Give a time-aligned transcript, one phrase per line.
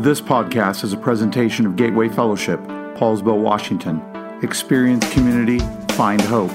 [0.00, 2.58] This podcast is a presentation of Gateway Fellowship,
[2.96, 4.00] Poulsbo, Washington.
[4.42, 5.58] Experience community,
[5.92, 6.50] find hope.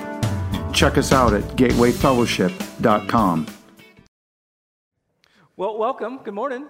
[0.74, 3.46] Check us out at gatewayfellowship.com.
[5.58, 6.18] Well, welcome.
[6.24, 6.66] Good morning.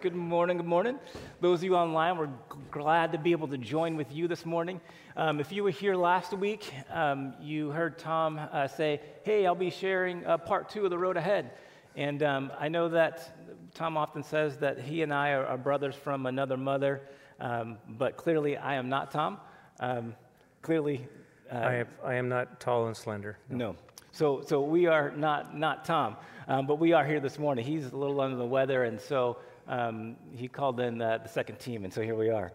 [0.00, 0.56] Good morning.
[0.56, 0.98] Good morning.
[1.42, 2.30] Those of you online, we're
[2.70, 4.80] glad to be able to join with you this morning.
[5.18, 9.54] Um, if you were here last week, um, you heard Tom uh, say, Hey, I'll
[9.54, 11.50] be sharing uh, part two of The Road Ahead.
[11.96, 15.94] And um, I know that Tom often says that he and I are, are brothers
[15.94, 17.02] from another mother,
[17.40, 19.38] um, but clearly I am not Tom.
[19.80, 20.14] Um,
[20.62, 21.06] clearly,
[21.52, 23.38] uh, I, have, I am not tall and slender.
[23.48, 23.76] no.
[24.10, 26.16] So, so we are not, not Tom,
[26.48, 27.64] um, but we are here this morning.
[27.64, 29.36] He's a little under the weather, and so
[29.68, 32.50] um, he called in uh, the second team, and so here we are.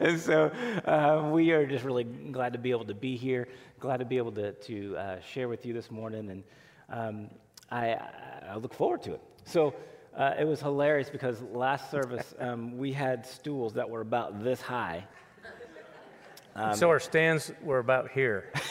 [0.00, 0.52] and so
[0.84, 3.48] uh, we are just really glad to be able to be here,
[3.80, 6.44] glad to be able to, to uh, share with you this morning, and
[6.90, 7.28] um,
[7.70, 7.98] I,
[8.48, 9.20] I look forward to it.
[9.44, 9.74] So
[10.16, 14.60] uh, it was hilarious because last service um, we had stools that were about this
[14.60, 15.04] high.
[16.56, 18.52] Um, so our stands were about here.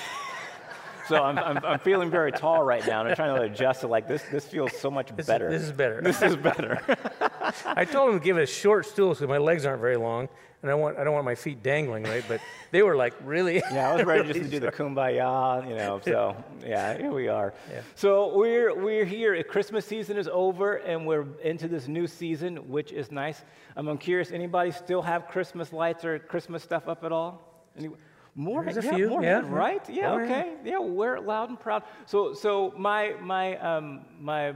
[1.07, 3.87] So I'm, I'm, I'm, feeling very tall right now, and I'm trying to adjust it.
[3.87, 5.49] Like this, this feels so much This, better.
[5.49, 6.01] This is better.
[6.01, 6.81] This is better.
[7.65, 10.29] I told them to give it a short stool because my legs aren't very long,
[10.61, 12.23] and I want I don't want my feet dangling, right?
[12.27, 12.39] But
[12.71, 13.55] they were like really.
[13.71, 15.99] yeah, I was ready really just to do the kumbaya, you know.
[16.03, 17.53] So yeah, here we are.
[17.71, 17.81] Yeah.
[17.95, 19.41] So we're we're here.
[19.43, 23.43] Christmas season is over, and we're into this new season, which is nice.
[23.77, 24.31] Um, I'm curious.
[24.31, 27.41] Anybody still have Christmas lights or Christmas stuff up at all?
[27.77, 27.89] Any,
[28.35, 29.41] more, There's a yeah, few, more yeah.
[29.45, 29.87] right?
[29.87, 30.23] Yeah, Oh, yeah.
[30.23, 30.53] okay.
[30.65, 31.83] Yeah, wear it loud and proud.
[32.07, 34.53] So, so my my um, my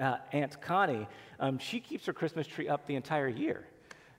[0.00, 1.06] uh, aunt Connie,
[1.40, 3.64] um, she keeps her Christmas tree up the entire year.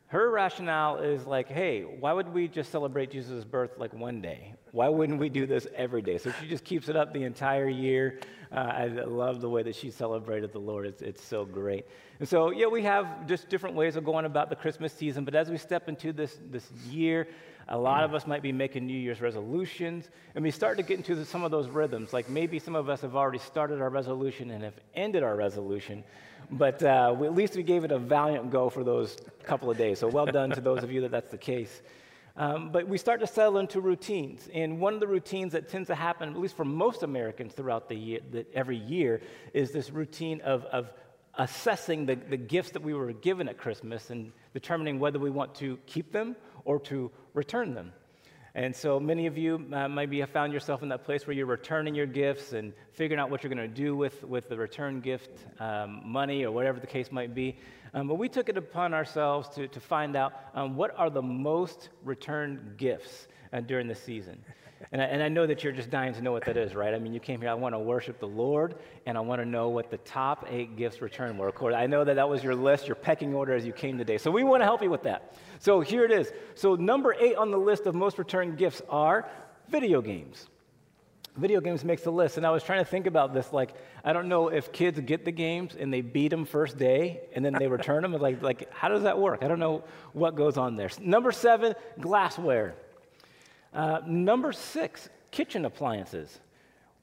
[0.07, 4.53] Her rationale is like, hey, why would we just celebrate Jesus' birth like one day?
[4.75, 6.17] Why wouldn't we do this every day?
[6.17, 8.19] So she just keeps it up the entire year.
[8.51, 10.85] Uh, I love the way that she celebrated the Lord.
[10.85, 11.85] It's, it's so great.
[12.19, 15.23] And so, yeah, we have just different ways of going about the Christmas season.
[15.23, 17.29] But as we step into this, this year,
[17.69, 20.97] a lot of us might be making New Year's resolutions, and we start to get
[20.97, 22.11] into some of those rhythms.
[22.11, 26.03] Like maybe some of us have already started our resolution and have ended our resolution,
[26.51, 29.77] but uh, we, at least we gave it a valiant go for those couple of
[29.77, 30.00] days.
[30.00, 31.81] So well done to those of you that that's the case.
[32.38, 35.88] Um, but we start to settle into routines, and one of the routines that tends
[35.88, 38.19] to happen, at least for most Americans throughout the year,
[38.53, 39.22] every year,
[39.53, 40.91] is this routine of, of
[41.38, 45.56] assessing the, the gifts that we were given at Christmas and determining whether we want
[45.56, 46.35] to keep them
[46.66, 47.94] or to return them.
[48.53, 51.45] And so many of you uh, maybe have found yourself in that place where you're
[51.45, 55.01] returning your gifts and figuring out what you're going to do with, with the return
[55.01, 55.29] gift
[55.59, 57.57] um, money or whatever the case might be.
[57.95, 61.22] Um, but we took it upon ourselves to, to find out um, what are the
[61.22, 64.38] most returned gifts uh, during the season.
[64.91, 66.94] And I, and I know that you're just dying to know what that is, right?
[66.94, 68.75] I mean, you came here, I want to worship the Lord,
[69.06, 71.47] and I want to know what the top eight gifts returned were.
[71.47, 73.97] Of course, I know that that was your list, your pecking order as you came
[73.97, 74.17] today.
[74.17, 75.33] So we want to help you with that.
[75.59, 76.33] So here it is.
[76.53, 79.29] So, number eight on the list of most returned gifts are
[79.69, 80.47] video games.
[81.38, 83.51] Video games makes the list, and I was trying to think about this.
[83.51, 83.73] Like,
[84.06, 87.44] I don't know if kids get the games and they beat them first day, and
[87.44, 88.13] then they return them.
[88.13, 89.44] Like, like, how does that work?
[89.44, 90.90] I don't know what goes on there.
[91.01, 92.75] Number seven, glassware.
[93.74, 96.40] Uh, number six, kitchen appliances,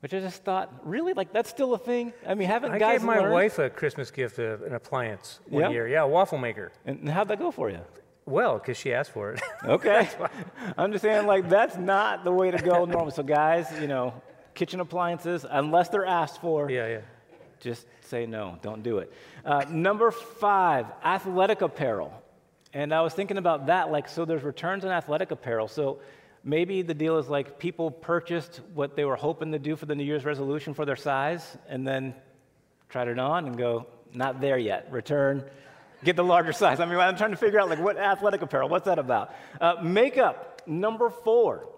[0.00, 2.14] which I just thought, really, like that's still a thing.
[2.26, 3.34] I mean, haven't I guys I gave my learned?
[3.34, 5.68] wife a Christmas gift, of an appliance one Yeah?
[5.70, 5.88] year.
[5.88, 6.72] Yeah, a waffle maker.
[6.86, 7.80] And how'd that go for you?
[8.24, 9.42] Well, because she asked for it.
[9.64, 10.08] Okay.
[10.76, 13.12] I'm just saying, like, that's not the way to go normally.
[13.12, 14.20] So, guys, you know,
[14.54, 17.00] kitchen appliances, unless they're asked for, yeah, yeah.
[17.60, 19.12] just say no, don't do it.
[19.44, 22.12] Uh, number five, athletic apparel.
[22.72, 25.68] And I was thinking about that, like, so there's returns on athletic apparel.
[25.68, 26.00] So
[26.42, 29.94] maybe the deal is like people purchased what they were hoping to do for the
[29.94, 32.14] New Year's resolution for their size and then
[32.88, 35.44] tried it on and go, not there yet, return,
[36.04, 36.80] get the larger size.
[36.80, 39.34] I mean, I'm trying to figure out, like, what athletic apparel, what's that about?
[39.60, 41.68] Uh, makeup, number four.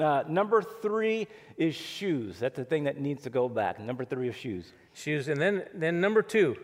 [0.00, 1.28] Uh, number three
[1.58, 2.38] is shoes.
[2.38, 3.78] That's the thing that needs to go back.
[3.78, 4.72] Number three is shoes.
[4.94, 6.56] Shoes, and then then number two,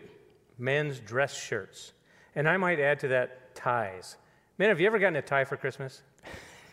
[0.57, 1.93] men's dress shirts,
[2.35, 4.17] and I might add to that ties.
[4.57, 6.01] Man, have you ever gotten a tie for Christmas?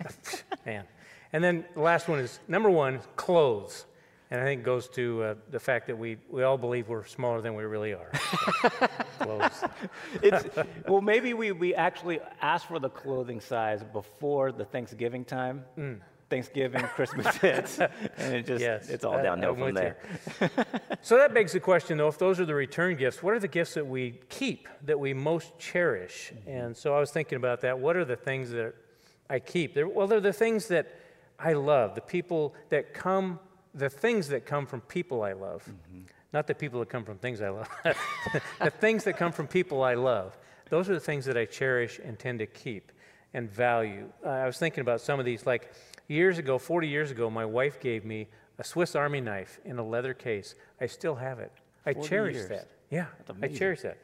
[0.67, 0.85] Man,
[1.32, 3.85] and then the last one is number one, clothes,
[4.31, 7.05] and I think it goes to uh, the fact that we we all believe we're
[7.05, 8.11] smaller than we really are.
[10.88, 15.64] Well, maybe we, we actually ask for the clothing size before the Thanksgiving time.
[16.28, 17.78] Thanksgiving, Christmas hits,
[18.19, 19.96] and it just Yes, it's all downhill from there.
[21.02, 23.49] So that begs the question, though, if those are the return gifts, what are the
[23.49, 26.32] gifts that we keep, that we most cherish?
[26.46, 27.78] And so I was thinking about that.
[27.78, 28.75] What are the things that
[29.31, 29.73] I keep?
[29.75, 30.93] They're, well, they're the things that
[31.38, 33.38] I love, the people that come,
[33.76, 35.69] the things that come from people I love.
[36.32, 37.69] Not the people that come from things I love,
[38.61, 40.37] the things that come from people I love.
[40.69, 42.90] Those are the things that I cherish and tend to keep
[43.32, 44.08] and value.
[44.25, 45.46] Uh, I was thinking about some of these.
[45.46, 45.73] Like
[46.08, 48.28] years ago, 40 years ago, my wife gave me
[48.58, 50.56] a Swiss Army knife in a leather case.
[50.81, 51.52] I still have it.
[51.84, 52.49] I cherish years.
[52.49, 52.69] that.
[52.90, 53.06] Yeah,
[53.43, 53.99] I cherish that.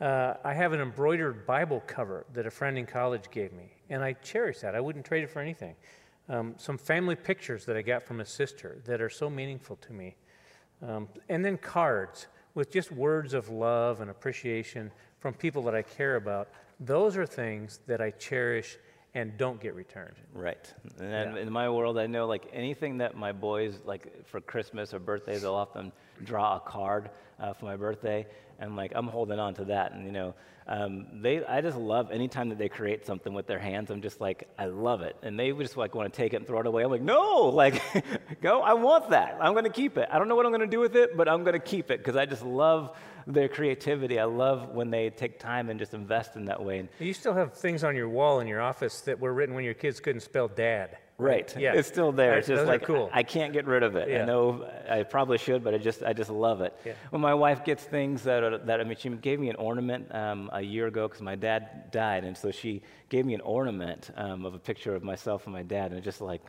[0.00, 4.02] Uh, I have an embroidered Bible cover that a friend in college gave me, and
[4.02, 4.74] I cherish that.
[4.74, 5.74] I wouldn't trade it for anything.
[6.28, 9.92] Um, some family pictures that I got from a sister that are so meaningful to
[9.92, 10.16] me.
[10.82, 15.82] Um, and then cards with just words of love and appreciation from people that I
[15.82, 16.48] care about.
[16.80, 18.78] Those are things that I cherish
[19.14, 20.16] and don't get returned.
[20.32, 20.72] Right.
[20.98, 21.42] And then Yeah.
[21.42, 25.42] in my world, I know like anything that my boys, like for Christmas or birthdays,
[25.42, 25.92] they'll often
[26.24, 27.10] draw a card
[27.40, 28.26] uh, for my birthday.
[28.58, 29.92] And like I'm holding on to that.
[29.92, 30.34] And you know,
[30.66, 33.90] um, they, I just love anytime that they create something with their hands.
[33.90, 35.16] I'm just like, I love it.
[35.22, 36.82] And they just like want to take it and throw it away.
[36.84, 37.82] I'm like, no, like,
[38.40, 39.36] go, I want that.
[39.40, 40.08] I'm going to keep it.
[40.10, 41.90] I don't know what I'm going to do with it, but I'm going to keep
[41.90, 42.96] it because I just love
[43.26, 44.18] their creativity.
[44.18, 46.88] I love when they take time and just invest in that way.
[46.98, 49.74] You still have things on your wall in your office that were written when your
[49.74, 50.96] kids couldn't spell dad.
[51.16, 51.54] Right.
[51.56, 51.74] Yeah.
[51.74, 52.30] It's still there.
[52.30, 53.08] Right, It's just those like cool.
[53.12, 54.08] I can't get rid of it.
[54.08, 54.22] Yeah.
[54.22, 56.76] I know I probably should, but I just I just love it.
[56.84, 56.94] Yeah.
[57.10, 60.12] When my wife gets things that are, that I mean, she gave me an ornament
[60.12, 64.10] um, a year ago because my dad died, and so she gave me an ornament
[64.16, 66.42] um, of a picture of myself and my dad, and it's just like.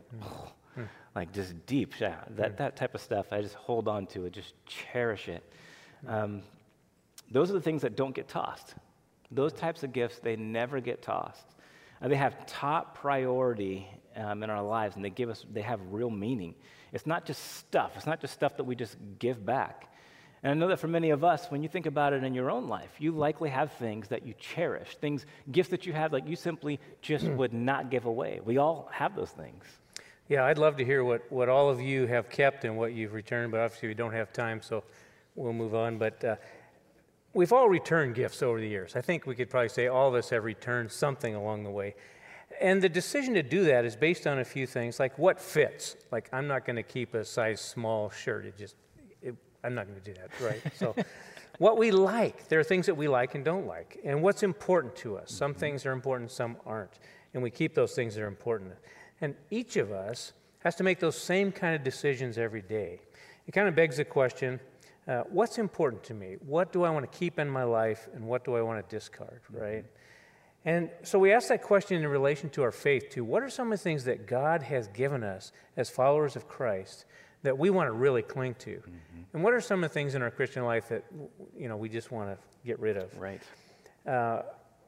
[0.74, 0.82] Hmm.
[1.16, 2.18] like just deep, yeah.
[2.32, 5.42] That that type of stuff, I just hold on to it, just cherish it.
[6.06, 6.42] Um,
[7.32, 8.76] those are the things that don't get tossed.
[9.32, 11.48] Those types of gifts, they never get tossed.
[12.02, 15.80] Uh, they have top priority um, in our lives, and they give us, they have
[15.92, 16.56] real meaning.
[16.94, 17.92] It's not just stuff.
[17.96, 19.92] It's not just stuff that we just give back.
[20.44, 22.52] And I know that for many of us, when you think about it in your
[22.52, 26.28] own life, you likely have things that you cherish, things, gifts that you have that
[26.28, 28.40] you simply just would not give away.
[28.46, 29.66] We all have those things.
[30.28, 33.14] Yeah, I'd love to hear what, what all of you have kept and what you've
[33.14, 34.84] returned, but obviously we don't have time, so
[35.36, 35.98] we'll move on.
[35.98, 36.36] But uh,
[37.34, 38.96] we've all returned gifts over the years.
[38.96, 41.96] I think we could probably say all of us have returned something along the way.
[42.62, 45.96] And the decision to do that is based on a few things, like what fits.
[46.12, 48.46] Like, I'm not going to keep a size small shirt.
[48.46, 48.76] It just,
[49.22, 50.62] it, I'm not going to do that, right?
[50.76, 50.96] So,
[51.58, 52.50] what we like.
[52.50, 54.00] There are things that we like and don't like.
[54.04, 55.32] And what's important to us.
[55.32, 57.00] Some things are important, some aren't.
[57.34, 58.74] And we keep those things that are important.
[59.22, 63.00] And each of us has to make those same kind of decisions every day.
[63.48, 64.60] It kind of begs the question
[65.08, 66.38] uh, what's important to me?
[66.46, 68.96] What do I want to keep in my life, and what do I want to
[68.96, 69.86] discard, right?
[70.66, 73.24] And so we ask that question in relation to our faith, too.
[73.24, 77.06] What are some of the things that God has given us as followers of Christ
[77.44, 78.82] that we want to really cling to?
[79.34, 81.04] And what are some of the things in our Christian life that,
[81.56, 83.16] you know, we just want to get rid of?
[83.18, 83.42] Right.
[84.08, 84.42] uh,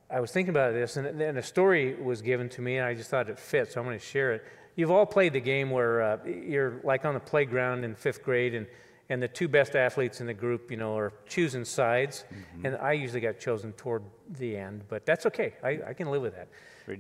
[0.09, 2.93] I was thinking about this, and then a story was given to me, and I
[2.93, 4.45] just thought it fit, so I'm going to share it.
[4.77, 8.55] You've all played the game where uh, you're like on the playground in fifth grade,
[8.55, 8.67] and,
[9.09, 12.25] and the two best athletes in the group, you know, are choosing sides.
[12.63, 14.03] And I usually got chosen toward
[14.37, 15.53] the end, but that's okay.
[15.63, 16.49] I, I can live with that.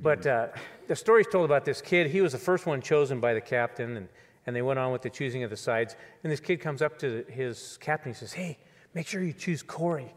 [0.01, 0.47] But uh,
[0.87, 2.07] the story's told about this kid.
[2.07, 4.07] He was the first one chosen by the captain, and,
[4.45, 5.95] and they went on with the choosing of the sides.
[6.23, 8.11] And this kid comes up to his captain.
[8.11, 8.57] He says, Hey,
[8.93, 10.13] make sure you choose Corey.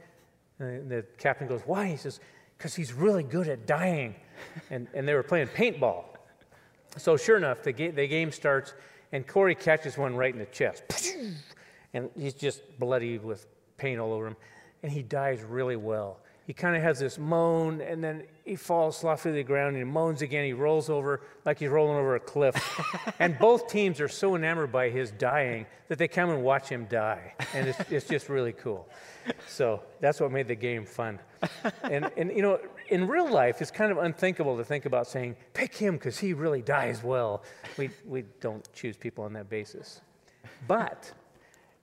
[0.58, 1.86] And the captain goes, Why?
[1.86, 2.20] He says,
[2.56, 4.14] Because he's really good at dying.
[4.70, 6.04] And, and they were playing paintball.
[6.96, 8.72] So, sure enough, the, ga- the game starts,
[9.12, 10.82] and Corey catches one right in the chest.
[11.94, 13.46] And he's just bloody with
[13.76, 14.36] paint all over him.
[14.82, 16.20] And he dies really well.
[16.46, 19.78] He kind of has this moan, and then he falls slough to the ground, and
[19.78, 20.44] he moans again.
[20.44, 22.56] He rolls over like he's rolling over a cliff.
[23.20, 26.86] and both teams are so enamored by his dying that they come and watch him
[26.86, 27.34] die.
[27.54, 28.88] And it's, it's just really cool.
[29.46, 31.20] So that's what made the game fun.
[31.84, 35.36] And, and, you know, in real life, it's kind of unthinkable to think about saying,
[35.54, 37.44] pick him because he really dies well.
[37.78, 40.00] We, we don't choose people on that basis.
[40.66, 41.12] But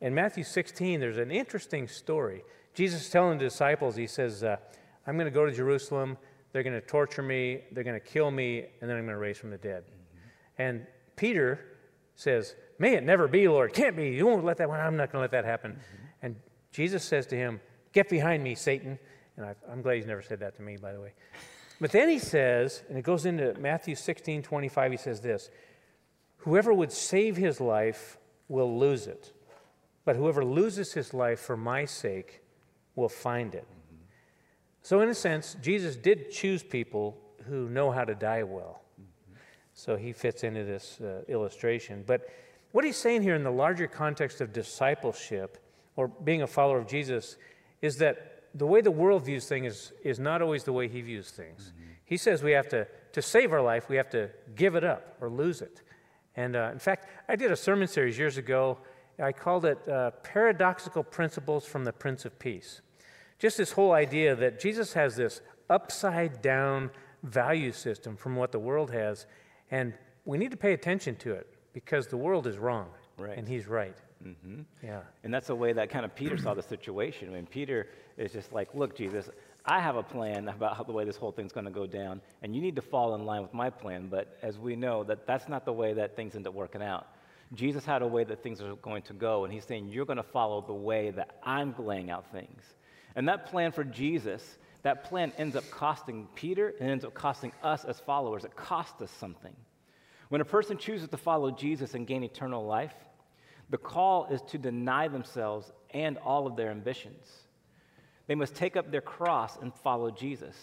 [0.01, 2.43] in Matthew 16, there's an interesting story.
[2.73, 4.57] Jesus is telling the disciples, he says, uh,
[5.05, 6.17] I'm going to go to Jerusalem.
[6.51, 7.61] They're going to torture me.
[7.71, 8.65] They're going to kill me.
[8.81, 9.83] And then I'm going to raise from the dead.
[10.57, 10.85] And
[11.15, 11.59] Peter
[12.15, 13.73] says, May it never be, Lord.
[13.73, 14.09] Can't be.
[14.09, 14.79] You won't let that one.
[14.79, 15.79] I'm not going to let that happen.
[16.21, 16.35] And
[16.71, 17.59] Jesus says to him,
[17.93, 18.99] Get behind me, Satan.
[19.35, 21.13] And I, I'm glad he's never said that to me, by the way.
[21.79, 25.49] But then he says, and it goes into Matthew 16, 25, he says this
[26.37, 29.33] Whoever would save his life will lose it,
[30.07, 32.41] but whoever loses his life for my sake
[32.95, 33.67] will find it.
[34.81, 38.83] So, in a sense, Jesus did choose people who know how to die well.
[39.73, 42.05] So he fits into this uh, illustration.
[42.07, 42.29] But
[42.71, 45.57] what he's saying here in the larger context of discipleship
[45.97, 47.35] or being a follower of Jesus
[47.81, 51.01] is that the way the world views things is, is not always the way he
[51.01, 51.73] views things.
[52.05, 55.17] He says we have to, to save our life, we have to give it up
[55.19, 55.81] or lose it.
[56.37, 58.77] And uh, in fact, I did a sermon series years ago,
[59.19, 62.81] I called it uh, Paradoxical Principles from the Prince of Peace.
[63.39, 66.91] Just this whole idea that Jesus has this upside down
[67.23, 69.25] value system from what the world has,
[69.71, 69.93] and
[70.25, 73.37] we need to pay attention to it because the world is wrong Right.
[73.37, 73.97] and he's right.
[74.23, 74.61] Mm-hmm.
[74.83, 75.01] Yeah.
[75.23, 77.29] And that's the way that kind of Peter saw the situation.
[77.29, 79.29] I mean, Peter is just like, look, Jesus,
[79.65, 82.21] I have a plan about how the way this whole thing's going to go down,
[82.41, 84.07] and you need to fall in line with my plan.
[84.09, 87.07] But as we know, that that's not the way that things end up working out.
[87.53, 90.17] Jesus had a way that things are going to go, and he's saying, you're going
[90.17, 92.61] to follow the way that I'm laying out things.
[93.15, 97.51] And that plan for Jesus, that plan ends up costing Peter and ends up costing
[97.63, 98.43] us as followers.
[98.43, 99.55] It costs us something.
[100.29, 102.93] When a person chooses to follow Jesus and gain eternal life,
[103.69, 107.27] the call is to deny themselves and all of their ambitions.
[108.27, 110.55] They must take up their cross and follow Jesus.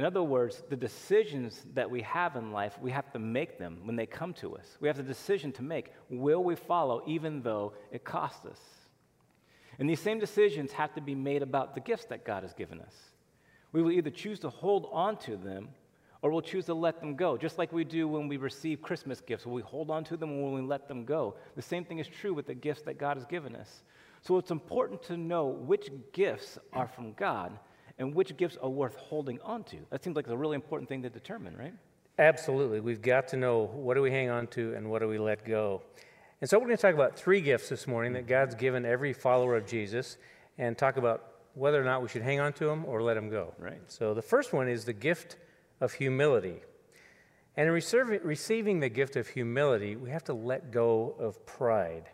[0.00, 3.80] In other words, the decisions that we have in life, we have to make them
[3.84, 4.78] when they come to us.
[4.80, 5.92] We have the decision to make.
[6.08, 8.58] Will we follow even though it costs us?
[9.78, 12.80] And these same decisions have to be made about the gifts that God has given
[12.80, 12.94] us.
[13.72, 15.68] We will either choose to hold on to them
[16.22, 19.20] or we'll choose to let them go, just like we do when we receive Christmas
[19.20, 19.44] gifts.
[19.44, 21.34] Will we hold on to them or will we let them go?
[21.56, 23.82] The same thing is true with the gifts that God has given us.
[24.22, 27.58] So it's important to know which gifts are from God
[28.00, 29.76] and which gifts are worth holding on to.
[29.90, 31.74] That seems like a really important thing to determine, right?
[32.18, 32.80] Absolutely.
[32.80, 35.44] We've got to know what do we hang on to and what do we let
[35.44, 35.82] go.
[36.40, 39.12] And so we're going to talk about three gifts this morning that God's given every
[39.12, 40.16] follower of Jesus
[40.56, 43.28] and talk about whether or not we should hang on to them or let them
[43.28, 43.52] go.
[43.58, 43.82] Right.
[43.88, 45.36] So the first one is the gift
[45.82, 46.62] of humility.
[47.56, 52.04] And in receiving, receiving the gift of humility, we have to let go of pride.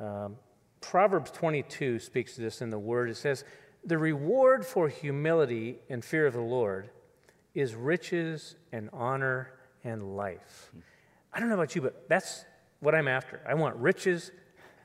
[0.00, 0.36] Um,
[0.80, 3.10] Proverbs 22 speaks to this in the Word.
[3.10, 3.44] It says,
[3.84, 6.90] The reward for humility and fear of the Lord
[7.54, 9.52] is riches and honor
[9.84, 10.72] and life.
[11.32, 12.44] I don't know about you, but that's
[12.80, 13.40] what I'm after.
[13.46, 14.30] I want riches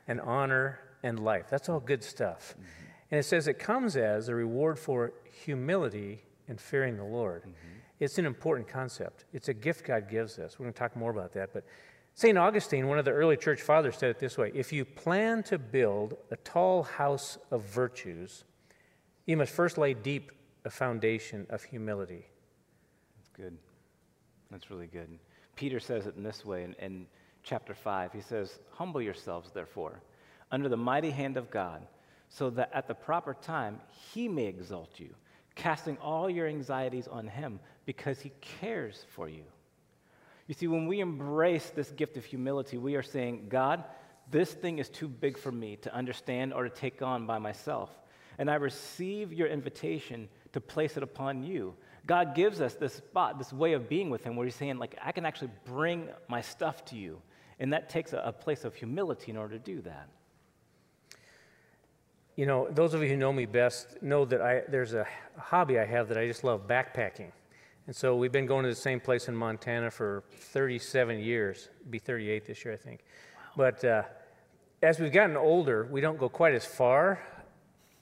[0.06, 1.46] and honor and life.
[1.50, 2.54] That's all good stuff.
[2.54, 2.64] Mm-hmm.
[3.10, 5.12] And it says it comes as a reward for
[5.44, 7.42] humility and fearing the Lord.
[7.42, 7.78] Mm-hmm.
[8.00, 9.24] It's an important concept.
[9.32, 10.58] It's a gift God gives us.
[10.58, 11.52] We're going to talk more about that.
[11.52, 11.64] But
[12.14, 12.36] St.
[12.36, 15.58] Augustine, one of the early church fathers, said it this way If you plan to
[15.58, 18.44] build a tall house of virtues,
[19.28, 20.32] you must first lay deep
[20.64, 22.26] a foundation of humility.
[23.16, 23.56] That's good.
[24.50, 25.08] That's really good.
[25.54, 27.06] Peter says it in this way in, in
[27.44, 28.12] chapter 5.
[28.12, 30.02] He says, Humble yourselves, therefore,
[30.50, 31.86] under the mighty hand of God,
[32.28, 33.80] so that at the proper time
[34.12, 35.14] he may exalt you
[35.58, 39.42] casting all your anxieties on Him because He cares for you.
[40.46, 43.84] You see, when we embrace this gift of humility, we are saying, God,
[44.30, 47.90] this thing is too big for me to understand or to take on by myself.
[48.38, 51.74] And I receive your invitation to place it upon you.
[52.06, 54.96] God gives us this spot, this way of being with Him, where He's saying, like,
[55.02, 57.20] I can actually bring my stuff to you.
[57.58, 60.08] And that takes a, a place of humility in order to do that.
[62.36, 65.78] You know, those of you who know me best know that I, there's a hobby
[65.78, 67.32] I have that I just love backpacking.
[67.88, 71.98] And so we've been going to the same place in Montana for 37 years, be
[71.98, 73.00] 38 this year, I think.
[73.34, 73.52] Wow.
[73.56, 74.02] But uh,
[74.82, 77.20] as we've gotten older, we don't go quite as far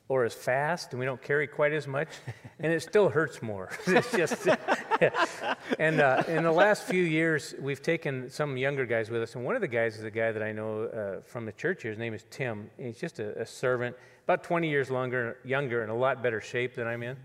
[0.08, 2.08] or as fast, and we don't carry quite as much,
[2.60, 3.70] and it still hurts more.
[3.86, 4.46] it's just,
[5.78, 9.44] and uh, in the last few years, we've taken some younger guys with us, and
[9.44, 11.90] one of the guys is a guy that I know uh, from the church here.
[11.90, 12.70] His name is Tim.
[12.78, 16.74] He's just a, a, servant, about 20 years longer, younger, and a lot better shape
[16.76, 17.16] than I'm in.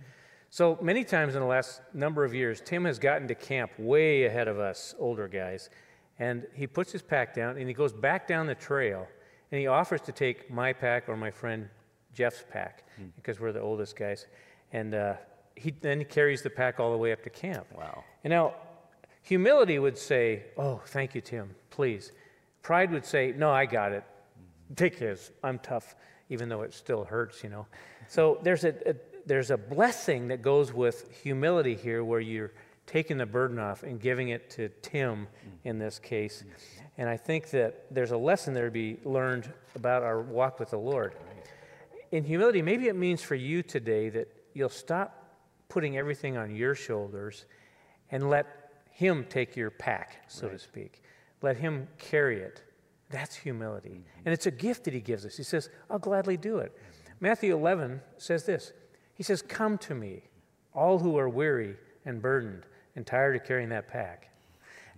[0.50, 4.26] So many times in the last number of years, Tim has gotten to camp way
[4.26, 5.70] ahead of us older guys,
[6.18, 9.08] and he puts his pack down and he goes back down the trail,
[9.52, 11.70] and he offers to take my pack or my friend
[12.14, 13.10] Jeff's pack mm.
[13.16, 14.28] because we're the oldest guys.
[14.74, 15.14] And uh,
[15.56, 17.68] he then he carries the pack all the way up to camp.
[17.76, 18.04] Wow.
[18.24, 18.54] And now,
[19.22, 22.12] humility would say, Oh, thank you, Tim, please.
[22.62, 24.04] Pride would say, No, I got it.
[24.76, 25.32] Take his.
[25.44, 25.96] I'm tough,
[26.30, 27.68] even though it still hurts, you know.
[28.08, 32.52] so there's a, a, there's a blessing that goes with humility here where you're
[32.88, 35.52] taking the burden off and giving it to Tim mm.
[35.64, 36.44] in this case.
[36.98, 40.72] And I think that there's a lesson there to be learned about our walk with
[40.72, 41.16] the Lord
[42.12, 45.38] in humility, maybe it means for you today that you'll stop
[45.70, 47.46] putting everything on your shoulders
[48.12, 48.46] and let
[48.92, 50.54] Him take your pack, so right.
[50.54, 51.02] to speak.
[51.42, 52.64] Let Him carry it.
[53.10, 53.90] That's humility.
[53.90, 54.22] Mm-hmm.
[54.26, 55.38] And it's a gift that He gives us.
[55.38, 56.78] He says, I'll gladly do it.
[57.22, 58.74] Matthew 11 says this
[59.14, 60.24] He says, Come to me,
[60.74, 62.64] all who are weary and burdened
[62.96, 64.30] and tired of carrying that pack,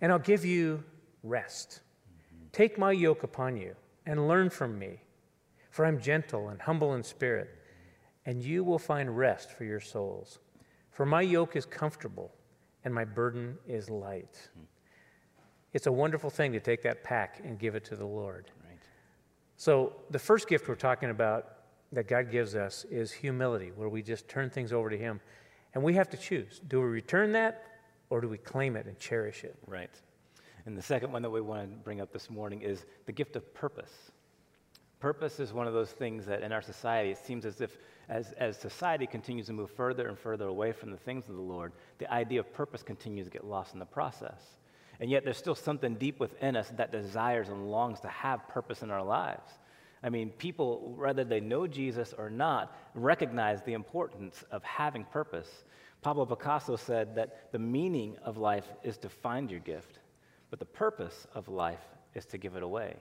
[0.02, 0.84] and I'll give you
[1.22, 1.82] rest.
[2.08, 2.46] Mm-hmm.
[2.52, 3.76] Take my yoke upon you
[4.08, 5.03] and learn from me
[5.74, 7.50] for I'm gentle and humble in spirit,
[8.28, 10.38] and you will find rest for your souls.
[10.92, 12.32] For my yoke is comfortable
[12.86, 14.38] and my burden is light.
[15.74, 18.52] It's a wonderful thing to take that pack and give it to the Lord.
[18.70, 18.78] Right.
[19.58, 21.54] So, the first gift we're talking about
[21.92, 25.20] that God gives us is humility, where we just turn things over to Him.
[25.74, 27.66] And we have to choose do we return that
[28.12, 29.56] or do we claim it and cherish it?
[29.66, 29.90] Right.
[30.68, 33.36] And the second one that we want to bring up this morning is the gift
[33.36, 34.12] of purpose.
[35.04, 38.32] Purpose is one of those things that in our society, it seems as if as,
[38.38, 41.74] as society continues to move further and further away from the things of the Lord,
[41.98, 44.42] the idea of purpose continues to get lost in the process.
[45.02, 48.82] And yet, there's still something deep within us that desires and longs to have purpose
[48.82, 49.52] in our lives.
[50.02, 55.66] I mean, people, whether they know Jesus or not, recognize the importance of having purpose.
[56.02, 60.00] Pablo Picasso said that the meaning of life is to find your gift,
[60.50, 61.84] but the purpose of life
[62.16, 62.96] is to give it away.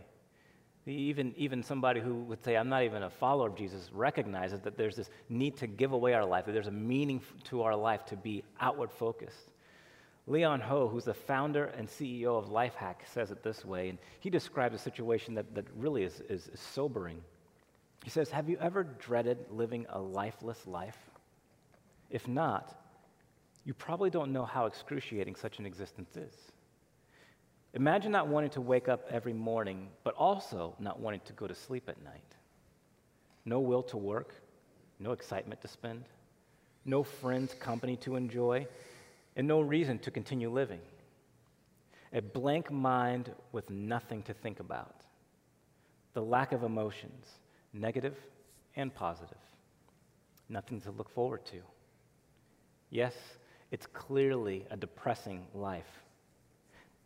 [0.84, 4.76] Even, even somebody who would say, I'm not even a follower of Jesus, recognizes that
[4.76, 8.04] there's this need to give away our life, that there's a meaning to our life
[8.06, 9.52] to be outward focused.
[10.26, 14.30] Leon Ho, who's the founder and CEO of Lifehack, says it this way, and he
[14.30, 17.22] describes a situation that, that really is, is, is sobering.
[18.04, 20.98] He says, Have you ever dreaded living a lifeless life?
[22.10, 22.76] If not,
[23.64, 26.34] you probably don't know how excruciating such an existence is.
[27.74, 31.54] Imagine not wanting to wake up every morning, but also not wanting to go to
[31.54, 32.36] sleep at night.
[33.44, 34.34] No will to work,
[34.98, 36.04] no excitement to spend,
[36.84, 38.66] no friends' company to enjoy,
[39.36, 40.80] and no reason to continue living.
[42.12, 44.96] A blank mind with nothing to think about.
[46.12, 47.26] The lack of emotions,
[47.72, 48.16] negative
[48.76, 49.38] and positive.
[50.50, 51.62] Nothing to look forward to.
[52.90, 53.14] Yes,
[53.70, 56.02] it's clearly a depressing life.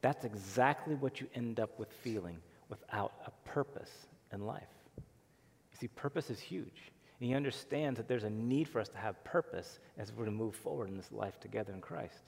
[0.07, 2.37] That's exactly what you end up with feeling
[2.69, 3.91] without a purpose
[4.33, 4.63] in life.
[4.97, 6.93] You see, purpose is huge.
[7.19, 10.31] And he understands that there's a need for us to have purpose as we're to
[10.31, 12.23] move forward in this life together in Christ.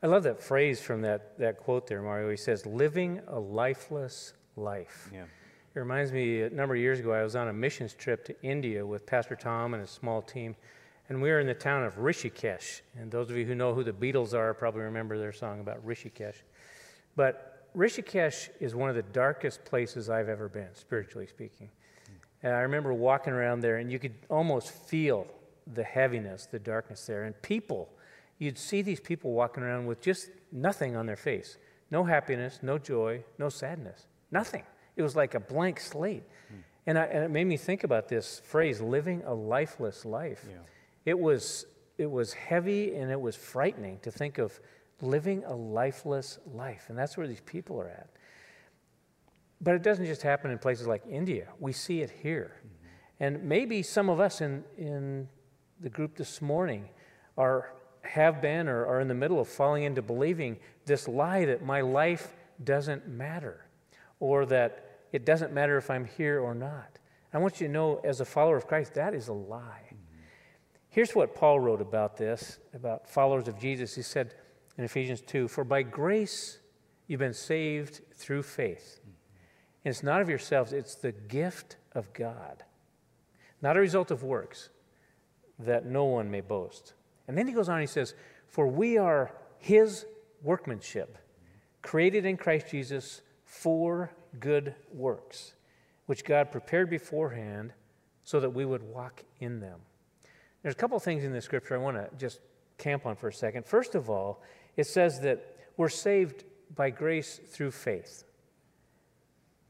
[0.00, 2.30] I love that phrase from that, that quote there, Mario.
[2.30, 5.10] He says, living a lifeless life.
[5.12, 5.22] Yeah.
[5.74, 8.42] It reminds me, a number of years ago, I was on a missions trip to
[8.44, 10.54] India with Pastor Tom and a small team,
[11.08, 12.80] and we were in the town of Rishikesh.
[12.98, 15.84] And those of you who know who the Beatles are probably remember their song about
[15.86, 16.36] Rishikesh.
[17.16, 21.70] But Rishikesh is one of the darkest places I've ever been, spiritually speaking.
[22.42, 25.26] And I remember walking around there, and you could almost feel
[25.72, 27.24] the heaviness, the darkness there.
[27.24, 27.88] And people,
[28.38, 31.58] you'd see these people walking around with just nothing on their face
[31.90, 34.64] no happiness, no joy, no sadness, nothing.
[34.96, 36.24] It was like a blank slate.
[36.48, 36.56] Hmm.
[36.86, 40.44] And, I, and, it made me think about this phrase, living a lifeless life.
[40.48, 40.56] Yeah.
[41.04, 41.66] It, was,
[41.98, 44.58] it was heavy and it was frightening to think of
[45.00, 46.86] living a lifeless life.
[46.88, 48.08] And that's where these people are at.
[49.60, 52.56] But it doesn't just happen in places like India, we see it here.
[52.58, 53.24] Mm-hmm.
[53.24, 55.28] And maybe some of us in, in
[55.80, 56.88] the group this morning
[57.38, 61.64] are, have been or are in the middle of falling into believing this lie that
[61.64, 63.66] my life doesn't matter
[64.20, 66.98] or that it doesn't matter if I'm here or not.
[67.32, 69.83] I want you to know, as a follower of Christ, that is a lie.
[70.94, 73.96] Here's what Paul wrote about this, about followers of Jesus.
[73.96, 74.32] He said
[74.78, 76.60] in Ephesians 2 For by grace
[77.08, 79.00] you've been saved through faith.
[79.84, 82.62] And it's not of yourselves, it's the gift of God,
[83.60, 84.68] not a result of works,
[85.58, 86.92] that no one may boast.
[87.26, 88.14] And then he goes on, he says,
[88.46, 90.06] For we are his
[90.44, 91.18] workmanship,
[91.82, 95.54] created in Christ Jesus for good works,
[96.06, 97.72] which God prepared beforehand
[98.22, 99.80] so that we would walk in them.
[100.64, 102.40] There's a couple things in the scripture I want to just
[102.78, 103.66] camp on for a second.
[103.66, 104.42] First of all,
[104.78, 108.24] it says that we're saved by grace through faith.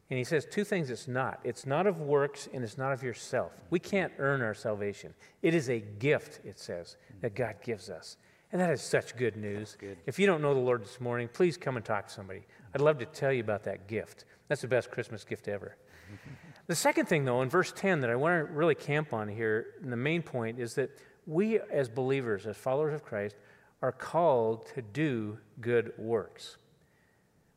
[0.08, 1.40] And he says two things it's not.
[1.42, 3.50] It's not of works and it's not of yourself.
[3.70, 5.14] We can't earn our salvation.
[5.42, 8.16] It is a gift, it says, that God gives us.
[8.52, 9.76] And that is such good news.
[9.80, 9.98] Good.
[10.06, 12.42] If you don't know the Lord this morning, please come and talk to somebody.
[12.72, 14.26] I'd love to tell you about that gift.
[14.46, 15.76] That's the best Christmas gift ever.
[16.66, 19.66] the second thing, though, in verse 10 that I want to really camp on here,
[19.82, 20.90] and the main point, is that
[21.26, 23.36] we as believers, as followers of Christ,
[23.82, 26.56] are called to do good works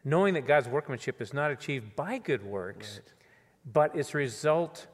[0.08, 3.13] knowing that God's workmanship is not achieved by good works, right.
[3.74, 4.88] but it's a result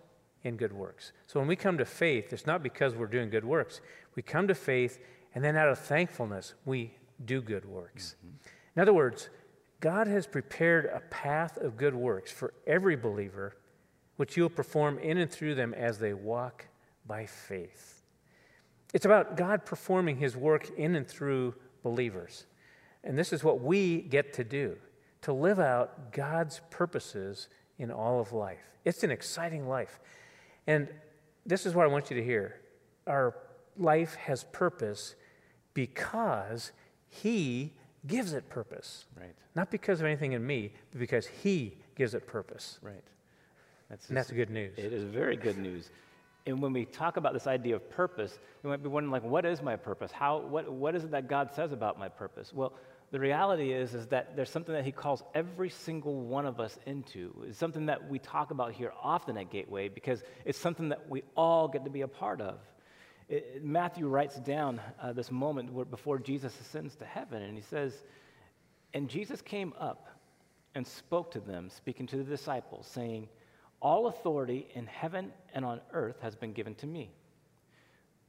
[0.43, 1.11] in good works.
[1.27, 3.79] So when we come to faith, it's not because we're doing good works.
[4.15, 4.97] We come to faith,
[5.35, 8.15] and then out of thankfulness, we do good works.
[8.17, 8.35] Mm-hmm.
[8.75, 9.29] In other words,
[9.79, 13.55] God has prepared a path of good works for every believer,
[14.17, 16.67] which you'll perform in and through them as they walk
[17.05, 18.03] by faith.
[18.93, 22.45] It's about God performing his work in and through believers.
[23.03, 24.77] And this is what we get to do
[25.21, 27.47] to live out God's purposes
[27.79, 28.59] in all of life.
[28.85, 29.99] It's an exciting life.
[30.67, 30.89] And
[31.45, 32.59] this is what I want you to hear.
[33.07, 33.35] Our
[33.77, 35.15] life has purpose
[35.73, 36.71] because
[37.09, 37.73] He
[38.05, 39.05] gives it purpose.
[39.19, 39.35] Right.
[39.55, 42.79] Not because of anything in me, but because He gives it purpose.
[42.81, 43.03] Right.
[43.89, 44.73] That's, And that's good news.
[44.77, 45.89] It is very good news.
[46.45, 49.45] And when we talk about this idea of purpose, we might be wondering, like, what
[49.45, 50.11] is my purpose?
[50.11, 52.51] How, what, what is it that God says about my purpose?
[52.53, 52.73] Well,
[53.11, 56.77] the reality is, is that there's something that He calls every single one of us
[56.85, 57.33] into.
[57.47, 61.23] It's something that we talk about here often at Gateway because it's something that we
[61.37, 62.57] all get to be a part of.
[63.29, 67.63] It, Matthew writes down uh, this moment where, before Jesus ascends to heaven, and he
[67.63, 67.93] says,
[68.93, 70.09] And Jesus came up
[70.75, 73.29] and spoke to them, speaking to the disciples, saying,
[73.83, 77.11] All authority in heaven and on earth has been given to me.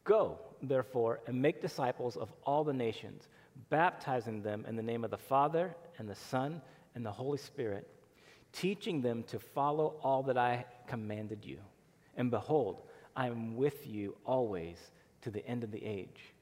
[0.02, 3.28] Go, therefore, and make disciples of all the nations,
[3.70, 6.60] baptizing them in the name of the Father and the Son
[6.96, 7.88] and the Holy Spirit,
[8.52, 11.58] teaching them to follow all that I commanded you.
[12.16, 12.82] And behold,
[13.14, 14.76] I am with you always
[15.22, 16.34] to the end of the age.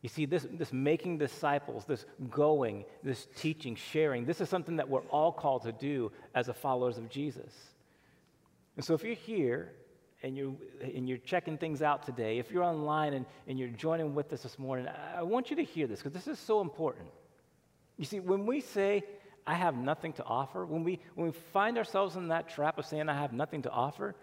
[0.00, 4.88] You see, this, this making disciples, this going, this teaching, sharing, this is something that
[4.88, 7.52] we're all called to do as a followers of Jesus.
[8.76, 9.72] And so if you're here
[10.22, 14.14] and you're, and you're checking things out today, if you're online and, and you're joining
[14.14, 17.08] with us this morning, I, want you to hear this because this is so important.
[17.98, 19.04] You see, when we say,
[19.46, 22.86] I have nothing to offer, when we, when we find ourselves in that trap of
[22.86, 24.14] saying, I have nothing to offer,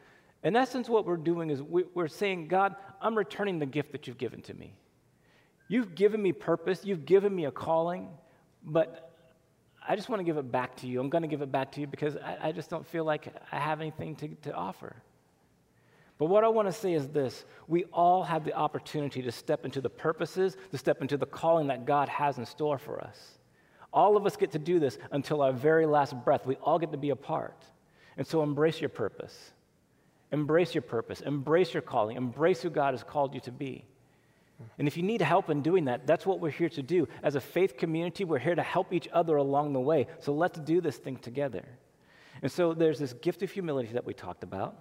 [0.43, 4.07] in essence, what we're doing is we, we're saying, God, I'm returning the gift that
[4.07, 4.73] you've given to me.
[5.67, 8.07] You've given me purpose, you've given me a calling,
[8.63, 9.08] but
[9.87, 10.99] I just want to give it back to you.
[10.99, 13.33] I'm going to give it back to you because I, I just don't feel like
[13.51, 14.95] I have anything to, to offer.
[16.17, 19.65] But what I want to say is this we all have the opportunity to step
[19.65, 23.39] into the purposes, to step into the calling that God has in store for us.
[23.91, 26.45] All of us get to do this until our very last breath.
[26.45, 27.65] We all get to be a part.
[28.17, 29.51] And so embrace your purpose.
[30.31, 31.21] Embrace your purpose.
[31.21, 32.17] Embrace your calling.
[32.17, 33.85] Embrace who God has called you to be.
[34.77, 37.07] And if you need help in doing that, that's what we're here to do.
[37.23, 40.07] As a faith community, we're here to help each other along the way.
[40.19, 41.65] So let's do this thing together.
[42.41, 44.75] And so there's this gift of humility that we talked about.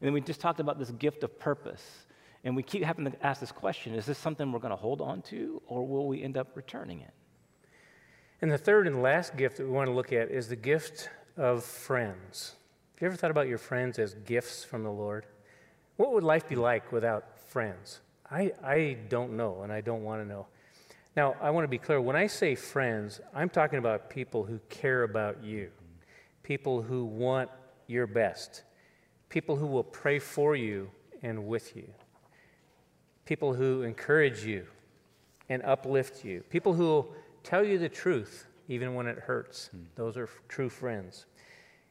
[0.00, 2.06] And then we just talked about this gift of purpose.
[2.44, 5.00] And we keep having to ask this question is this something we're going to hold
[5.00, 7.12] on to, or will we end up returning it?
[8.40, 11.08] And the third and last gift that we want to look at is the gift
[11.36, 12.56] of friends.
[12.96, 15.26] Have you ever thought about your friends as gifts from the Lord?
[15.96, 18.00] What would life be like without friends?
[18.32, 20.46] I, I don't know, and I don't want to know.
[21.14, 24.58] Now, I want to be clear when I say friends, I'm talking about people who
[24.70, 25.70] care about you,
[26.42, 27.50] people who want
[27.86, 28.62] your best,
[29.28, 30.90] people who will pray for you
[31.22, 31.92] and with you,
[33.26, 34.66] people who encourage you
[35.50, 39.68] and uplift you, people who will tell you the truth even when it hurts.
[39.72, 39.82] Hmm.
[39.94, 41.26] Those are true friends.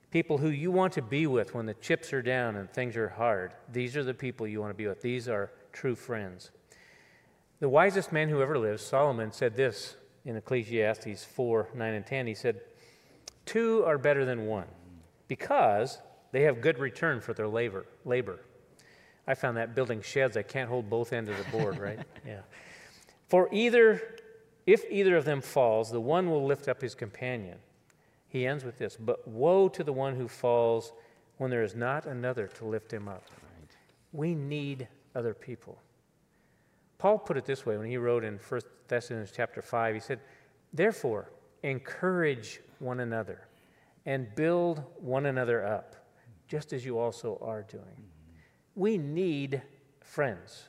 [0.10, 3.10] People who you want to be with when the chips are down and things are
[3.10, 3.54] hard.
[3.72, 5.02] These are the people you want to be with.
[5.02, 6.52] These are true friends.
[7.60, 12.28] The wisest man who ever lived, Solomon, said this in Ecclesiastes 4 9 and 10.
[12.28, 12.62] He said,
[13.46, 14.68] Two are better than one
[15.28, 16.00] because
[16.32, 17.86] they have good return for their labor.
[18.06, 18.40] labor.
[19.28, 22.00] I found that building sheds, I can't hold both ends of the board, right?
[22.26, 22.42] yeah.
[23.28, 24.02] For either,
[24.66, 27.58] if either of them falls, the one will lift up his companion.
[28.28, 30.94] He ends with this But woe to the one who falls
[31.38, 33.24] when there is not another to lift him up.
[33.42, 33.72] Right.
[34.12, 35.78] We need other people.
[36.98, 40.20] Paul put it this way when he wrote in 1 Thessalonians chapter 5, he said,
[40.74, 41.32] Therefore,
[41.64, 43.48] encourage one another
[44.06, 45.96] and build one another up,
[46.48, 48.06] just as you also are doing.
[48.76, 49.62] We need
[50.00, 50.66] friends.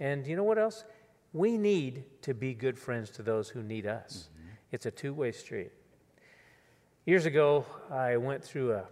[0.00, 0.84] And you know what else?
[1.32, 4.30] We need to be good friends to those who need us.
[4.32, 4.48] Mm-hmm.
[4.72, 5.72] It's a two way street.
[7.04, 8.84] Years ago, I went through a,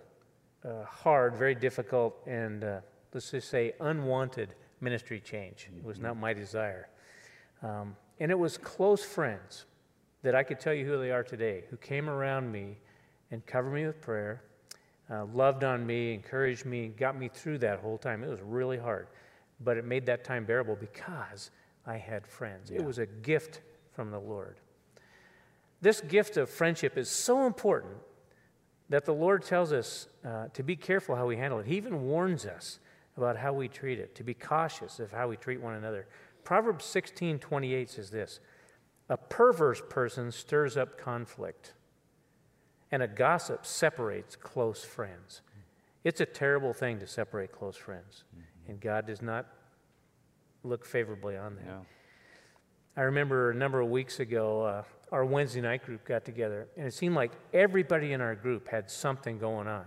[0.65, 2.81] a hard, very difficult, and uh,
[3.13, 5.69] let's just say unwanted ministry change.
[5.77, 6.89] It was not my desire.
[7.63, 9.65] Um, and it was close friends
[10.23, 12.79] that I could tell you who they are today, who came around me
[13.31, 14.43] and covered me with prayer,
[15.11, 18.23] uh, loved on me, encouraged me, got me through that whole time.
[18.23, 19.09] It was really hard,
[19.61, 21.51] but it made that time bearable because
[21.87, 22.71] I had friends.
[22.71, 22.81] Yeah.
[22.81, 23.61] It was a gift
[23.93, 24.57] from the Lord.
[25.81, 27.97] This gift of friendship is so important
[28.89, 31.67] that the Lord tells us uh, to be careful how we handle it.
[31.67, 32.79] He even warns us
[33.17, 36.07] about how we treat it, to be cautious of how we treat one another.
[36.43, 38.41] Proverbs 16 28 says this
[39.09, 41.75] A perverse person stirs up conflict,
[42.91, 45.43] and a gossip separates close friends.
[46.03, 48.71] It's a terrible thing to separate close friends, mm-hmm.
[48.71, 49.47] and God does not
[50.63, 51.67] look favorably on that.
[51.67, 51.87] No.
[52.97, 56.87] I remember a number of weeks ago, uh, our Wednesday night group got together, and
[56.87, 59.85] it seemed like everybody in our group had something going on.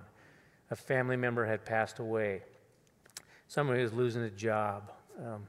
[0.72, 2.44] A family member had passed away,
[3.48, 4.92] Somebody was losing a job.
[5.20, 5.48] Um,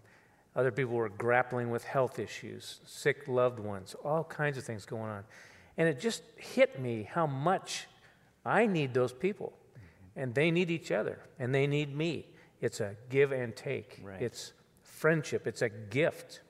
[0.57, 5.11] other people were grappling with health issues, sick loved ones, all kinds of things going
[5.11, 5.25] on.
[5.77, 7.87] And it just hit me how much
[8.45, 9.53] I need those people.
[10.19, 12.27] and they need each other, and they need me.
[12.61, 14.01] It's a give and take.
[14.03, 14.21] Right.
[14.21, 15.47] It's friendship.
[15.47, 16.41] It's a gift.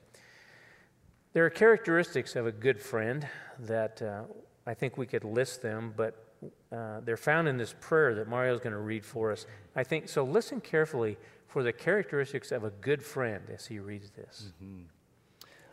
[1.35, 4.23] There are characteristics of a good friend that uh,
[4.67, 6.25] I think we could list them, but
[6.73, 9.45] uh, they're found in this prayer that Mario is going to read for us.
[9.77, 10.25] I think so.
[10.25, 14.53] Listen carefully for the characteristics of a good friend as he reads this.
[14.63, 14.83] Mm-hmm.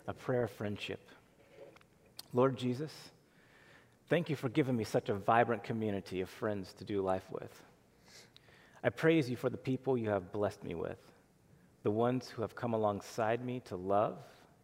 [0.08, 1.10] A prayer of friendship.
[2.34, 2.92] Lord Jesus,
[4.10, 7.62] thank you for giving me such a vibrant community of friends to do life with.
[8.84, 11.00] I praise you for the people you have blessed me with,
[11.84, 14.18] the ones who have come alongside me to love,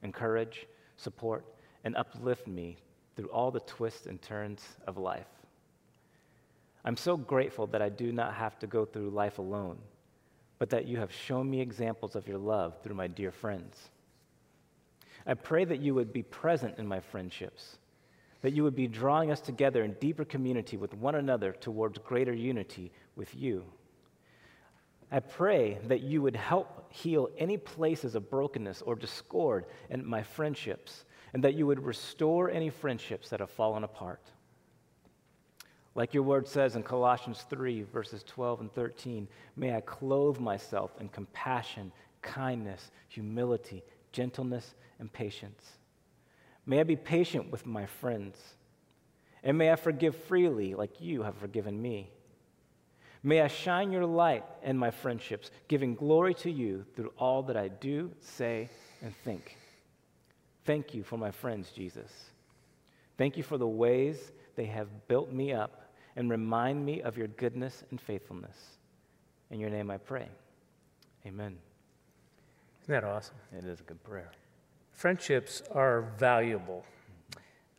[0.04, 1.46] encourage, support,
[1.84, 2.78] and uplift me
[3.16, 5.28] through all the twists and turns of life.
[6.86, 9.78] I'm so grateful that I do not have to go through life alone,
[10.62, 13.90] but that you have shown me examples of your love through my dear friends.
[15.26, 17.80] I pray that you would be present in my friendships,
[18.44, 22.32] that you would be drawing us together in deeper community with one another towards greater
[22.32, 23.64] unity with you.
[25.12, 30.22] I pray that you would help heal any places of brokenness or discord in my
[30.22, 34.22] friendships, and that you would restore any friendships that have fallen apart.
[35.94, 39.28] Like your word says in Colossians 3, verses 12 and 13,
[39.58, 45.64] may I clothe myself in compassion, kindness, humility, gentleness, and patience.
[46.66, 48.38] May I be patient with my friends,
[49.44, 52.12] and may I forgive freely like you have forgiven me.
[53.24, 57.58] May I shine your light in my friendships, giving glory to you through all that
[57.58, 58.70] I do, say,
[59.02, 59.58] and think.
[60.66, 62.12] Thank you for my friends, Jesus.
[63.18, 65.81] Thank you for the ways they have built me up
[66.16, 68.78] and remind me of your goodness and faithfulness.
[69.50, 70.28] In your name I pray.
[71.26, 71.58] Amen.
[72.84, 73.36] Isn't that awesome?
[73.58, 74.32] It is a good prayer.
[74.92, 76.84] Friendships are valuable.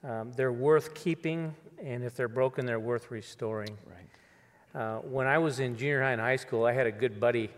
[0.05, 3.77] Um, they're worth keeping, and if they're broken, they're worth restoring.
[3.87, 4.81] Right.
[4.81, 7.51] Uh, when I was in junior high and high school, I had a good buddy,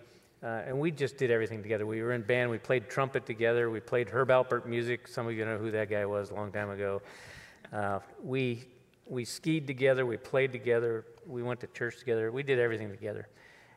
[0.43, 1.87] uh, and we just did everything together.
[1.87, 5.07] We were in band, we played trumpet together, we played Herb Alpert music.
[5.07, 7.03] Some of you know who that guy was a long time ago.
[7.73, 8.65] Uh, we,
[9.07, 13.29] we skied together, we played together, we went to church together, we did everything together.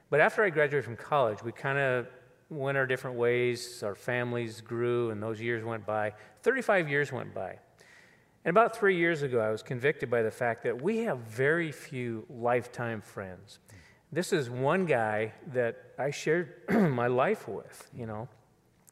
[0.09, 2.07] But after I graduated from college, we kind of
[2.49, 3.83] went our different ways.
[3.83, 6.13] Our families grew, and those years went by.
[6.43, 7.57] 35 years went by.
[8.45, 11.71] And about three years ago, I was convicted by the fact that we have very
[11.71, 13.59] few lifetime friends.
[14.11, 18.29] This is one guy that I shared my life with, you know,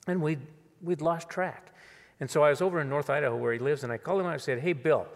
[0.07, 0.41] and we'd,
[0.81, 1.73] we'd lost track.
[2.19, 4.27] And so I was over in North Idaho where he lives, and I called him
[4.27, 5.07] and said, Hey, Bill,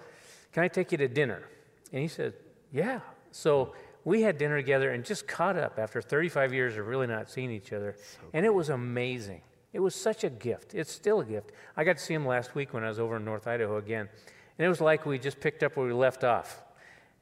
[0.52, 1.44] can I take you to dinner?
[1.92, 2.34] And he said,
[2.72, 3.00] Yeah.
[3.32, 3.74] So
[4.06, 7.52] we had dinner together and just caught up after 35 years of really not seeing
[7.52, 7.96] each other.
[7.98, 9.42] So and it was amazing.
[9.72, 10.74] It was such a gift.
[10.74, 11.52] It's still a gift.
[11.78, 14.10] I got to see him last week when I was over in North Idaho again.
[14.58, 16.64] And it was like we just picked up where we left off.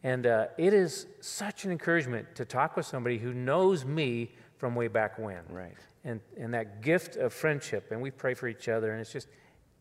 [0.04, 4.76] And uh, it is such an encouragement to talk with somebody who knows me from
[4.76, 5.42] way back when.
[5.50, 5.76] Right.
[6.06, 7.92] And, and that gift of friendship.
[7.92, 8.92] And we pray for each other.
[8.92, 9.28] And it's just,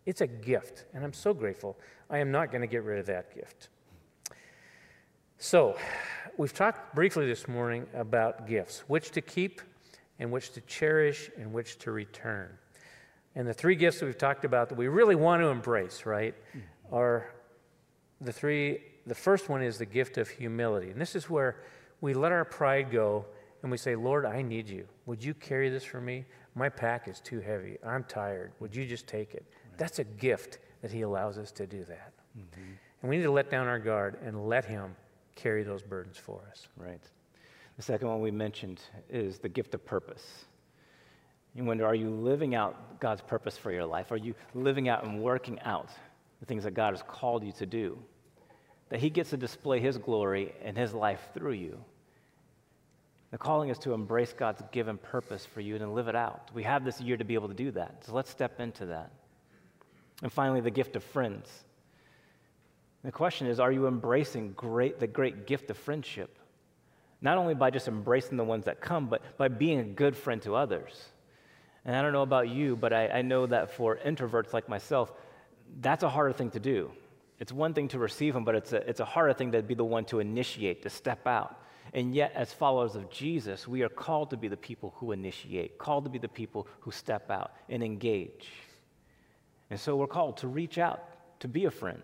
[0.06, 0.84] it's a gift.
[0.94, 1.76] And I'm so grateful.
[2.08, 3.68] I am not going to get rid of that gift.
[5.38, 5.76] So,
[6.38, 9.60] we've talked briefly this morning about gifts which to keep,
[10.18, 12.48] and which to cherish, and which to return.
[13.34, 16.34] And the three gifts that we've talked about that we really want to embrace, right,
[16.34, 16.94] mm-hmm.
[16.94, 17.34] are
[18.22, 18.80] the three.
[19.06, 20.90] The first one is the gift of humility.
[20.90, 21.62] And this is where
[22.00, 23.26] we let our pride go
[23.62, 24.86] and we say, Lord, I need you.
[25.06, 26.24] Would you carry this for me?
[26.54, 27.76] My pack is too heavy.
[27.84, 28.52] I'm tired.
[28.60, 29.44] Would you just take it?
[29.76, 32.12] That's a gift that He allows us to do that.
[32.38, 32.72] Mm-hmm.
[33.02, 34.96] And we need to let down our guard and let Him
[35.34, 36.68] carry those burdens for us.
[36.76, 37.02] Right.
[37.76, 40.46] The second one we mentioned is the gift of purpose.
[41.54, 44.12] You wonder, are you living out God's purpose for your life?
[44.12, 45.88] Are you living out and working out
[46.40, 47.98] the things that God has called you to do?
[48.88, 51.78] That He gets to display His glory and His life through you.
[53.30, 56.50] The calling is to embrace God's given purpose for you and live it out.
[56.54, 58.04] We have this year to be able to do that.
[58.06, 59.10] So let's step into that.
[60.22, 61.50] And finally, the gift of friends.
[63.04, 66.38] The question is, are you embracing great, the great gift of friendship?
[67.20, 70.42] Not only by just embracing the ones that come, but by being a good friend
[70.42, 70.92] to others.
[71.84, 75.12] And I don't know about you, but I, I know that for introverts like myself,
[75.80, 76.90] that's a harder thing to do.
[77.38, 79.74] It's one thing to receive them, but it's a, it's a harder thing to be
[79.74, 81.60] the one to initiate, to step out.
[81.92, 85.78] And yet, as followers of Jesus, we are called to be the people who initiate,
[85.78, 88.48] called to be the people who step out and engage.
[89.70, 91.02] And so we're called to reach out,
[91.40, 92.02] to be a friend,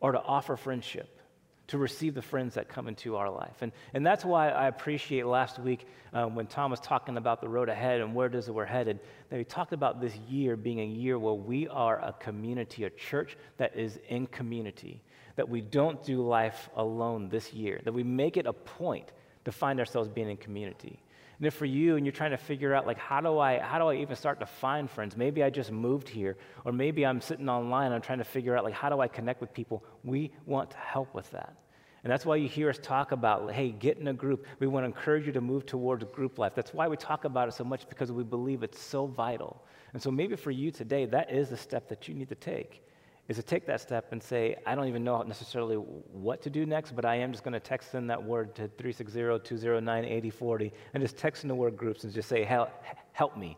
[0.00, 1.20] or to offer friendship,
[1.66, 3.62] to receive the friends that come into our life.
[3.62, 7.48] And, and that's why I appreciate last week um, when Tom was talking about the
[7.48, 10.56] road ahead and where it is that we're headed, that he talked about this year
[10.56, 15.02] being a year where we are a community, a church that is in community,
[15.36, 19.10] that we don't do life alone this year, that we make it a point
[19.46, 21.00] to find ourselves being in community.
[21.38, 23.78] And if for you and you're trying to figure out like how do I how
[23.78, 25.16] do I even start to find friends?
[25.16, 28.56] Maybe I just moved here, or maybe I'm sitting online and I'm trying to figure
[28.56, 29.84] out like how do I connect with people?
[30.04, 31.56] We want to help with that.
[32.04, 34.46] And that's why you hear us talk about, hey, get in a group.
[34.58, 36.52] We want to encourage you to move towards group life.
[36.54, 39.64] That's why we talk about it so much because we believe it's so vital.
[39.94, 42.82] And so maybe for you today, that is the step that you need to take
[43.28, 46.66] is to take that step and say, I don't even know necessarily what to do
[46.66, 51.16] next, but I am just going to text in that word to 360-209-8040 and just
[51.16, 52.68] text in the word groups and just say, help,
[53.12, 53.56] help me.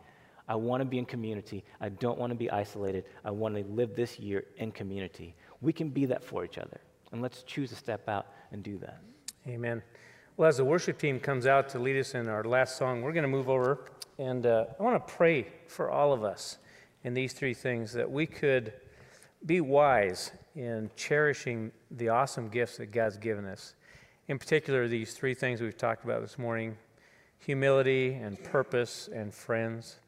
[0.48, 1.64] I want to be in community.
[1.81, 3.07] I don't want to be isolated.
[3.24, 5.35] I want to live this year in community.
[5.61, 6.81] We can be that for each other.
[7.11, 9.00] And let's choose to step out and do that.
[9.48, 9.83] Amen.
[10.37, 13.12] Well, as the worship team comes out to lead us in our last song, we're
[13.12, 13.87] going to move over.
[14.18, 16.59] And uh, I want to pray for all of us
[17.02, 18.72] in these three things that we could–
[19.44, 23.75] be wise in cherishing the awesome gifts that God's given us.
[24.29, 26.77] In particular, these three things we've talked about this morning
[27.38, 30.01] humility and purpose and friends.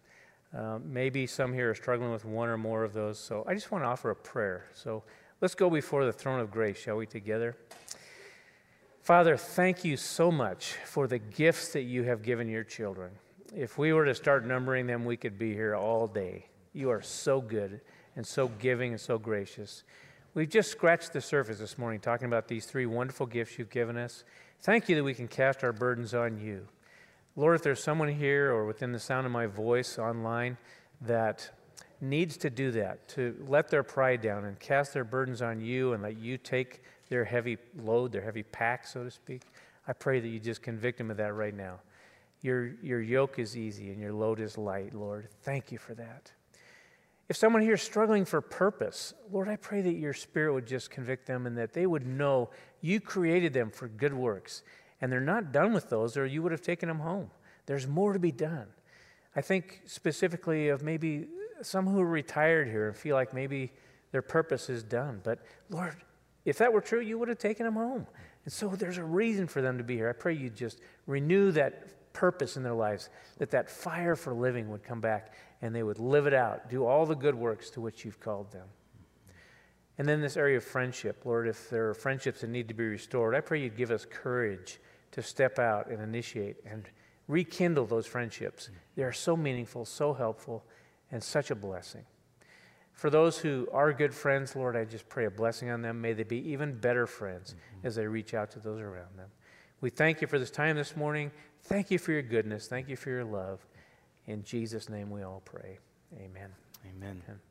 [0.57, 3.19] Uh, maybe some here are struggling with one or more of those.
[3.19, 4.65] So I just want to offer a prayer.
[4.75, 5.05] So
[5.41, 7.57] let's go before the throne of grace, shall we, together?
[9.03, 13.11] Father, thank you so much for the gifts that you have given your children.
[13.55, 16.47] If we were to start numbering them, we could be here all day.
[16.73, 17.81] You are so good
[18.19, 19.85] and so giving and so gracious.
[20.35, 23.97] We've just scratched the surface this morning talking about these three wonderful gifts you've given
[23.97, 24.25] us.
[24.61, 26.67] Thank you that we can cast our burdens on you.
[27.37, 30.57] Lord, if there's someone here or within the sound of my voice online
[31.01, 31.49] that
[32.01, 35.93] needs to do that, to let their pride down and cast their burdens on you
[35.93, 39.43] and let you take their heavy load, their heavy pack, so to speak,
[39.87, 41.79] I pray that you just convict them of that right now.
[42.43, 45.29] Your, your yoke is easy and your load is light, Lord.
[45.45, 46.33] Thank you for that.
[47.29, 50.91] If someone here is struggling for purpose, Lord, I pray that your spirit would just
[50.91, 52.49] convict them and that they would know
[52.81, 54.63] you created them for good works.
[55.01, 57.31] And they're not done with those, or you would have taken them home.
[57.67, 58.67] There's more to be done.
[59.37, 61.27] I think specifically of maybe
[61.61, 63.73] some who are retired here and feel like maybe
[64.11, 65.21] their purpose is done.
[65.23, 65.97] But Lord,
[66.47, 68.07] if that were true, you would have taken them home.
[68.45, 70.09] And so there's a reason for them to be here.
[70.09, 71.89] I pray you just renew that
[72.19, 76.01] purpose in their lives, that that fire for living would come back and they would
[76.01, 78.67] live it out, do all the good works to which you've called them.
[79.99, 82.85] And then this area of friendship, Lord, if there are friendships that need to be
[82.85, 84.81] restored, I pray you'd give us courage
[85.13, 86.89] to step out and initiate and
[87.29, 88.69] rekindle those friendships.
[88.97, 90.65] They are so meaningful, so helpful,
[91.13, 92.05] and such a blessing.
[92.93, 96.01] For those who are good friends, Lord, I just pray a blessing on them.
[96.01, 97.87] May they be even better friends mm-hmm.
[97.87, 99.29] as they reach out to those around them.
[99.81, 101.31] We thank you for this time this morning.
[101.65, 102.67] Thank you for your goodness.
[102.67, 103.65] Thank you for your love.
[104.27, 105.79] In Jesus' name we all pray.
[106.15, 106.51] Amen.
[106.85, 107.23] Amen.
[107.27, 107.48] Amen.